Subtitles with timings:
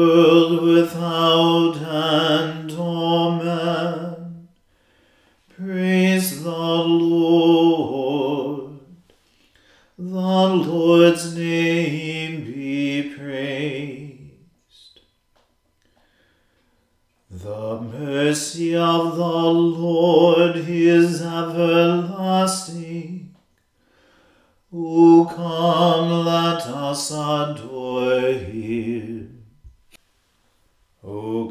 [0.00, 2.72] world without end.
[2.72, 4.48] Amen.
[5.56, 6.50] Praise the
[7.10, 8.78] Lord.
[9.98, 15.00] The Lord's name be praised.
[17.30, 19.44] The mercy of the
[19.84, 23.34] Lord is everlasting.
[24.72, 29.30] O come, let us adore him.
[31.02, 31.50] O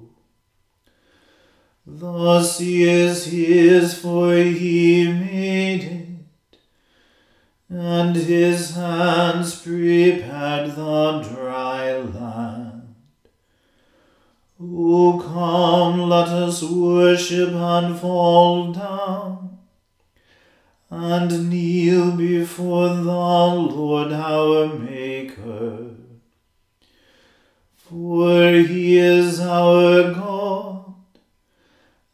[1.93, 6.55] The sea is his, for he made it,
[7.69, 12.95] and his hands prepared the dry land.
[14.61, 19.57] O come, let us worship and fall down,
[20.89, 25.89] and kneel before the Lord our Maker.
[27.75, 30.70] For he is our God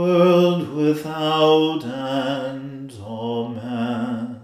[0.00, 2.92] world without end.
[3.02, 4.40] Amen.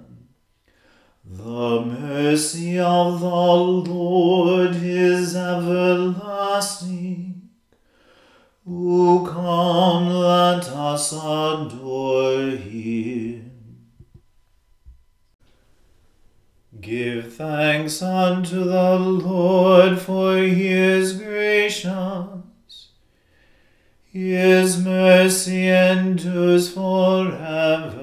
[1.24, 7.16] The mercy of the Lord is everlasting.
[8.68, 13.52] O come, let us adore him.
[16.80, 22.35] Give thanks unto the Lord, for he is gracious.
[24.16, 27.96] His mercy endures forever.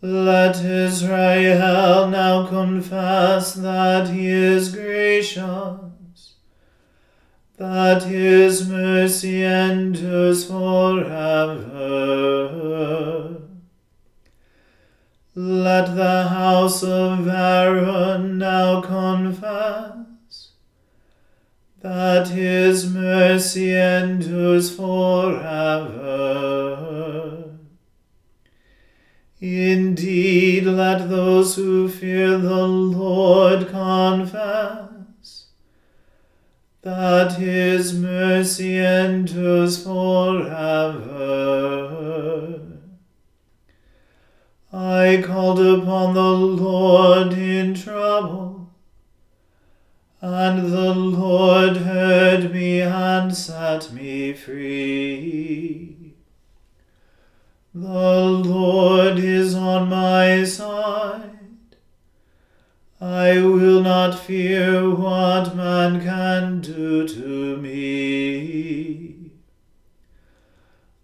[0.00, 6.34] Let Israel now confess that he is gracious,
[7.56, 11.32] that his mercy endures forever.
[15.34, 19.93] Let the house of Aaron now confess
[21.84, 26.24] that his mercy endures forever.
[29.38, 35.48] Indeed, let those who fear the Lord confess
[36.80, 40.54] that his mercy endures forever.
[44.72, 48.53] I called upon the Lord in trouble,
[50.26, 56.14] And the Lord heard me and set me free.
[57.74, 61.76] The Lord is on my side.
[63.02, 69.30] I will not fear what man can do to me.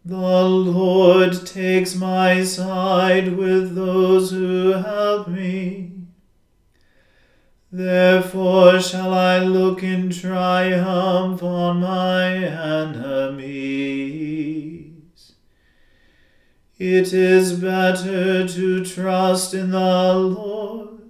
[0.03, 5.90] The Lord takes my side with those who help me.
[7.73, 13.71] Therefore shall I look in triumph on my enemies.
[16.79, 21.03] It is better to trust in the Lord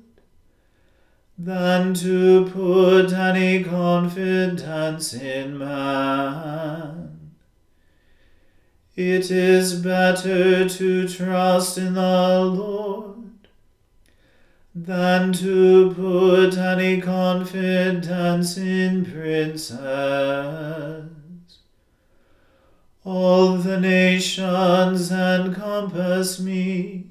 [1.38, 7.30] than to put any confidence in man.
[8.96, 13.09] It is better to trust in the Lord
[14.74, 19.80] than to put any confidence in princes.
[23.02, 27.06] All the nations encompass me,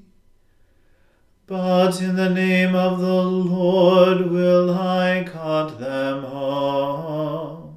[1.46, 7.74] but in the name of the Lord will I cut them off.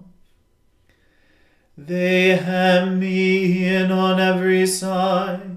[1.78, 5.53] They hem me in on every side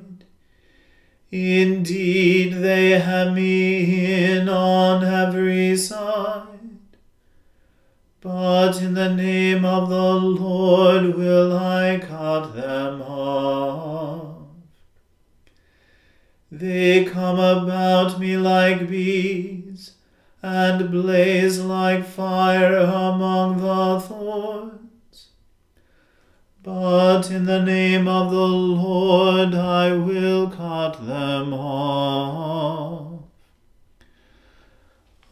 [1.36, 6.70] Indeed, they hem me in on every side.
[8.22, 14.46] But in the name of the Lord will I cut them off.
[16.50, 19.92] They come about me like bees,
[20.40, 24.75] and blaze like fire among the thorns.
[26.66, 33.22] But in the name of the Lord I will cut them off.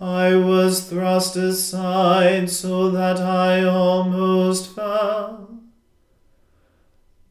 [0.01, 5.59] I was thrust aside so that I almost fell.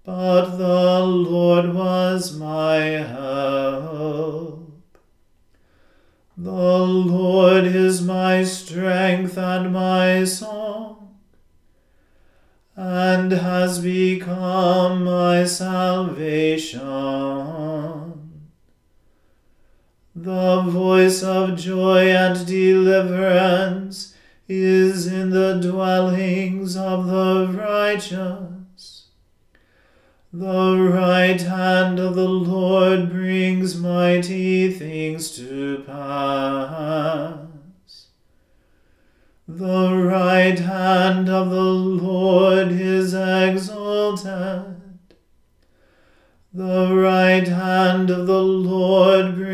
[0.03, 4.69] But the Lord was my help.
[6.35, 9.82] The Lord is my strength and my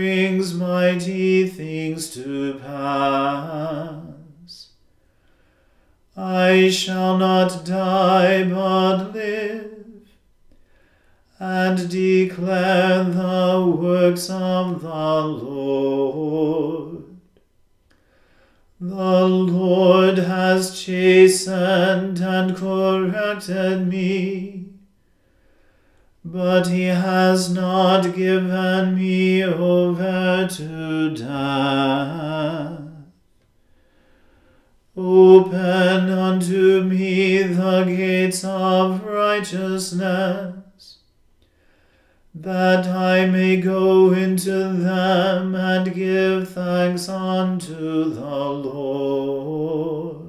[0.09, 4.69] brings mighty things to pass.
[6.17, 10.07] I shall not die but live
[11.39, 17.03] and declare the works of the Lord.
[18.81, 24.58] The Lord has chastened and corrected me,
[26.23, 32.79] but he has not given me over to death.
[34.97, 40.55] Open unto me the gates of righteousness
[42.35, 50.27] that I may go into them and give thanks unto the Lord.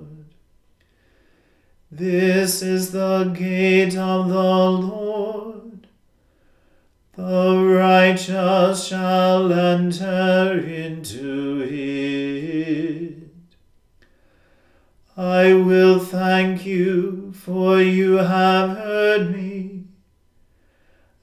[1.91, 5.00] This is the gate of the Lord.
[7.31, 13.31] The righteous shall enter into it.
[15.17, 19.85] I will thank you, for you have heard me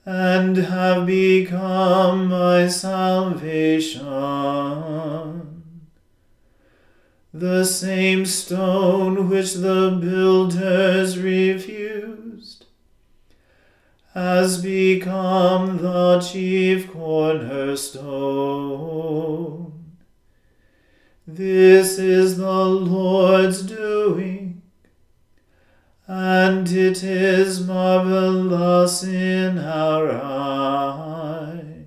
[0.06, 4.06] and have become my salvation.
[7.34, 12.27] The same stone which the builders refused
[14.18, 17.96] has become the chief cornerstone.
[21.28, 24.64] This is the Lord's doing
[26.08, 31.86] and it is marvelous in our eyes.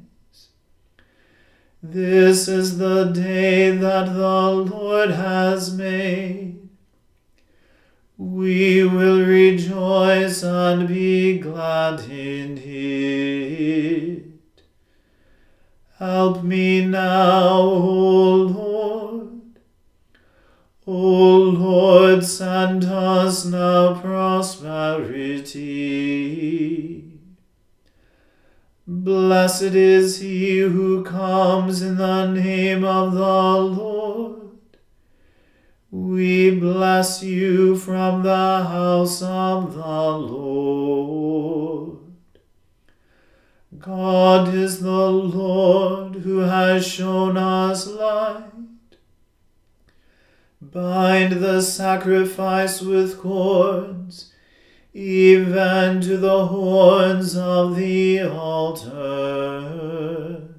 [1.83, 6.50] This is the day that the Lord has made.
[8.21, 14.23] We will rejoice and be glad in it.
[15.99, 18.81] Help me now, O Lord
[20.87, 25.61] O Lord, send us now prosperity.
[28.89, 34.40] Blessed is he who comes in the name of the Lord.
[35.93, 41.99] We bless you from the house of the Lord.
[43.77, 48.53] God is the Lord who has shown us light.
[50.63, 54.33] Bind the sacrifice with cords,
[54.95, 60.50] even to the horns of the altar.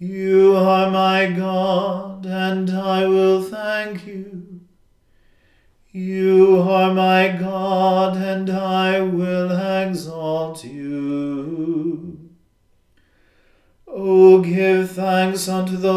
[0.00, 4.60] You are my God, and I will thank you.
[5.90, 12.30] You are my God, and I will exalt you.
[13.88, 15.92] O give thanks unto the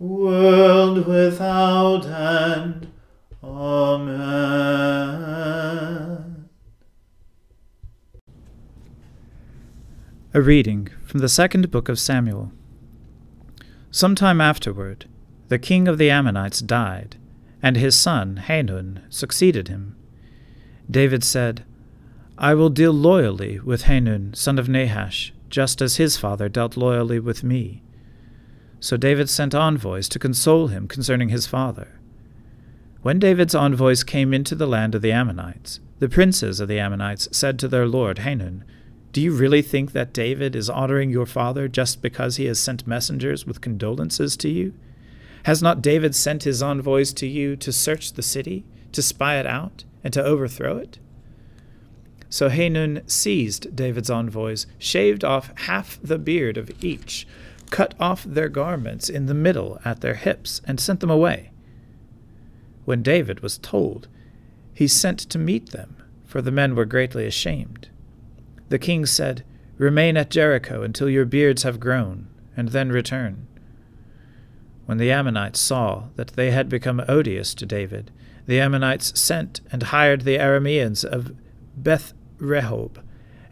[0.00, 2.90] world without end.
[3.44, 4.18] Amen.
[10.32, 12.50] A reading from the second book of Samuel.
[13.90, 15.04] Some time afterward,
[15.48, 17.16] the king of the Ammonites died,
[17.62, 19.96] and his son Hanun succeeded him.
[20.90, 21.64] David said,
[22.38, 27.20] I will deal loyally with Hanun, son of Nahash, just as his father dealt loyally
[27.20, 27.82] with me.
[28.80, 32.00] So David sent envoys to console him concerning his father.
[33.02, 37.28] When David's envoys came into the land of the Ammonites, the princes of the Ammonites
[37.30, 38.64] said to their lord Hanun,
[39.12, 42.86] do you really think that David is honoring your father just because he has sent
[42.86, 44.72] messengers with condolences to you?
[45.44, 49.46] Has not David sent his envoys to you to search the city, to spy it
[49.46, 50.98] out, and to overthrow it?
[52.28, 57.26] So Hanun seized David's envoys, shaved off half the beard of each,
[57.70, 61.50] cut off their garments in the middle at their hips, and sent them away.
[62.84, 64.08] When David was told,
[64.74, 67.88] he sent to meet them, for the men were greatly ashamed.
[68.68, 69.44] The king said,
[69.78, 73.46] Remain at Jericho until your beards have grown, and then return.
[74.86, 78.10] When the Ammonites saw that they had become odious to David,
[78.46, 81.36] the Ammonites sent and hired the Arameans of
[81.76, 83.02] Beth Rehob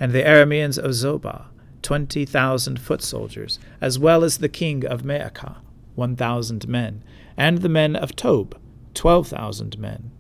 [0.01, 1.45] and the Arameans of Zobah,
[1.83, 5.57] twenty thousand foot soldiers, as well as the king of Maacah,
[5.95, 7.03] one thousand men,
[7.37, 8.57] and the men of Tob,
[8.95, 10.11] twelve thousand men.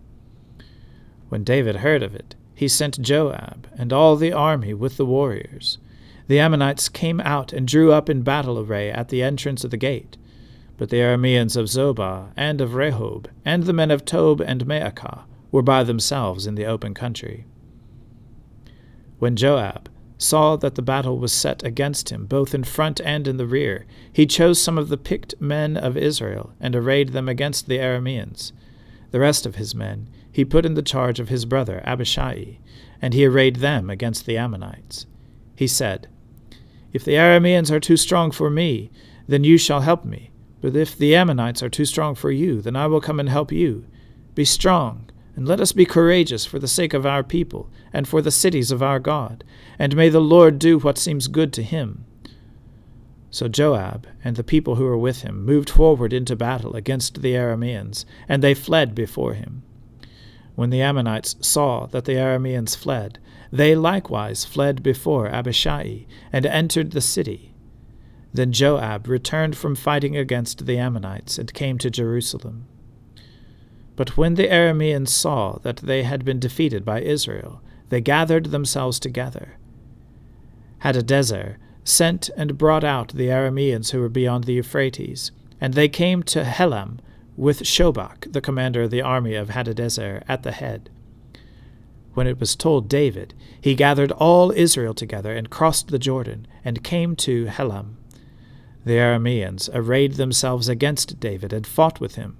[1.28, 5.78] When David heard of it, he sent Joab and all the army with the warriors.
[6.26, 9.76] The Ammonites came out and drew up in battle array at the entrance of the
[9.76, 10.16] gate.
[10.76, 15.22] But the Arameans of Zobah and of Rehob and the men of Tob and Maacah
[15.50, 17.46] were by themselves in the open country.
[19.18, 19.88] When Joab
[20.18, 23.86] saw that the battle was set against him both in front and in the rear,
[24.12, 28.52] he chose some of the picked men of Israel and arrayed them against the Arameans.
[29.12, 30.08] The rest of his men
[30.38, 32.58] he put in the charge of his brother Abishai,
[33.02, 35.06] and he arrayed them against the Ammonites.
[35.56, 36.06] He said,
[36.92, 38.90] If the Arameans are too strong for me,
[39.26, 40.30] then you shall help me.
[40.60, 43.50] But if the Ammonites are too strong for you, then I will come and help
[43.50, 43.86] you.
[44.34, 48.20] Be strong, and let us be courageous for the sake of our people, and for
[48.20, 49.44] the cities of our God,
[49.78, 52.04] and may the Lord do what seems good to him.
[53.30, 57.34] So Joab and the people who were with him moved forward into battle against the
[57.34, 59.62] Arameans, and they fled before him.
[60.56, 63.20] When the Ammonites saw that the Arameans fled,
[63.52, 67.54] they likewise fled before Abishai, and entered the city.
[68.34, 72.66] Then Joab returned from fighting against the Ammonites, and came to Jerusalem.
[73.98, 79.00] But when the Arameans saw that they had been defeated by Israel, they gathered themselves
[79.00, 79.56] together.
[80.84, 86.22] Hadadezer sent and brought out the Arameans who were beyond the Euphrates, and they came
[86.22, 87.00] to Helam
[87.36, 90.90] with Shobach, the commander of the army of Hadadezer, at the head.
[92.14, 96.84] When it was told David, he gathered all Israel together and crossed the Jordan, and
[96.84, 97.96] came to Helam.
[98.84, 102.37] The Arameans arrayed themselves against David and fought with him.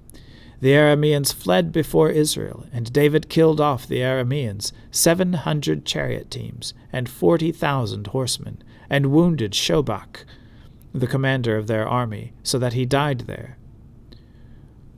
[0.60, 6.74] The Arameans fled before Israel, and David killed off the Arameans, seven hundred chariot teams,
[6.92, 10.24] and forty thousand horsemen, and wounded Shobach,
[10.92, 13.56] the commander of their army, so that he died there.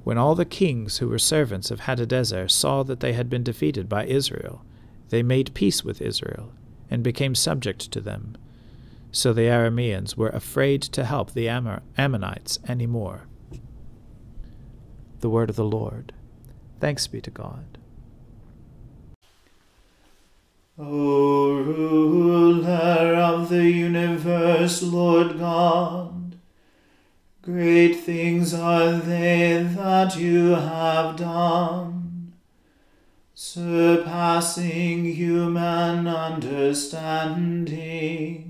[0.02, 3.86] When all the kings who were servants of Hadadezer saw that they had been defeated
[3.86, 4.64] by Israel,
[5.10, 6.52] they made peace with Israel,
[6.90, 8.36] and became subject to them.
[9.12, 13.26] So the Arameans were afraid to help the Ammonites any more.
[15.20, 16.12] The word of the Lord.
[16.80, 17.78] Thanks be to God.
[20.78, 26.36] O ruler of the universe, Lord God,
[27.42, 32.32] great things are they that you have done,
[33.34, 38.49] surpassing human understanding.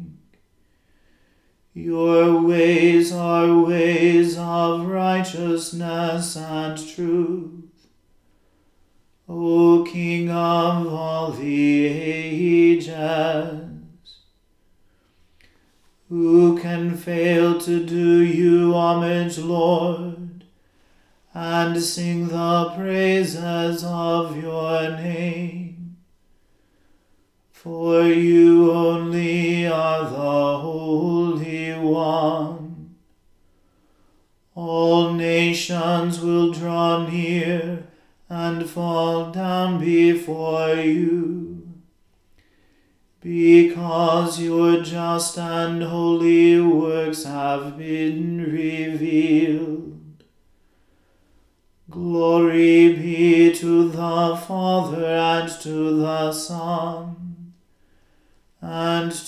[1.72, 7.70] Your ways are ways of righteousness and truth.
[9.28, 12.90] O King of all the ages,
[16.08, 20.42] who can fail to do you homage, Lord,
[21.32, 25.69] and sing the praises of your name?
[27.62, 32.96] For you only are the Holy One.
[34.54, 37.86] All nations will draw near
[38.30, 41.68] and fall down before you.
[43.20, 50.00] Because your just and holy works have been revealed.
[51.90, 56.99] Glory be to the Father and to the Son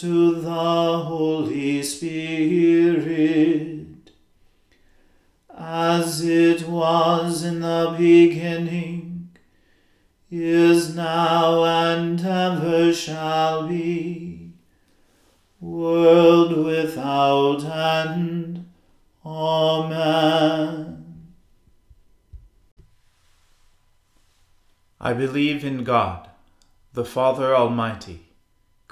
[0.02, 4.10] to the Holy Spirit
[5.56, 9.30] as it was in the beginning,
[10.28, 14.50] is now, and ever shall be,
[15.60, 18.68] world without end.
[19.24, 21.28] Amen.
[25.00, 26.28] I believe in God,
[26.92, 28.31] the Father Almighty,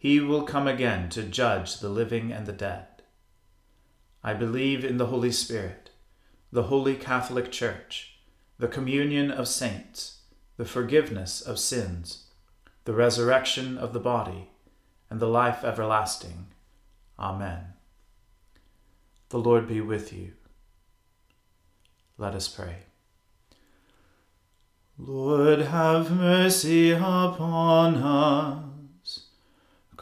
[0.00, 2.86] He will come again to judge the living and the dead.
[4.24, 5.90] I believe in the Holy Spirit,
[6.50, 8.18] the holy Catholic Church,
[8.58, 10.22] the communion of saints,
[10.56, 12.28] the forgiveness of sins,
[12.86, 14.48] the resurrection of the body,
[15.10, 16.46] and the life everlasting.
[17.18, 17.74] Amen.
[19.28, 20.32] The Lord be with you.
[22.16, 22.84] Let us pray.
[24.96, 28.69] Lord, have mercy upon us.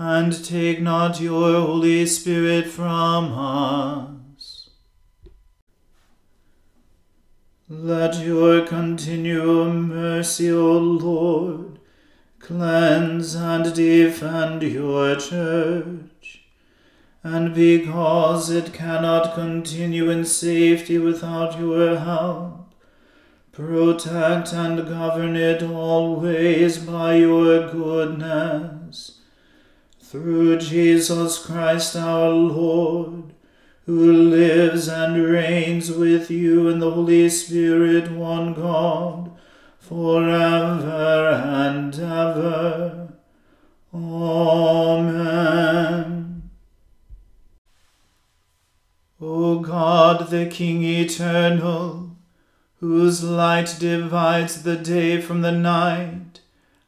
[0.00, 4.70] and take not your Holy Spirit from us.
[7.68, 11.80] Let your continual mercy, O Lord,
[12.38, 16.44] cleanse and defend your church.
[17.24, 22.72] And because it cannot continue in safety without your help,
[23.50, 28.77] protect and govern it always by your goodness.
[30.10, 33.34] Through Jesus Christ our Lord,
[33.84, 39.30] who lives and reigns with you in the Holy Spirit, one God,
[39.78, 43.12] forever and ever.
[43.92, 45.28] Amen.
[49.20, 52.16] O God, the King eternal,
[52.80, 56.27] whose light divides the day from the night,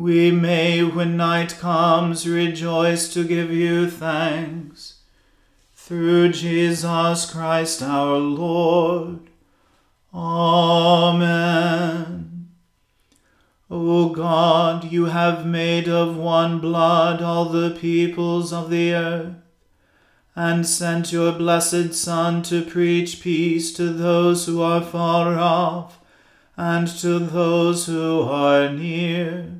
[0.00, 5.00] we may, when night comes, rejoice to give you thanks.
[5.74, 9.20] Through Jesus Christ our Lord.
[10.14, 11.28] Amen.
[13.70, 19.34] O God, you have made of one blood all the peoples of the earth,
[20.34, 26.00] and sent your blessed Son to preach peace to those who are far off,
[26.56, 29.59] and to those who are near.